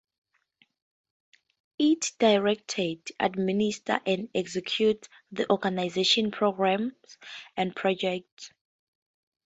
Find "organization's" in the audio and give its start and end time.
5.47-6.33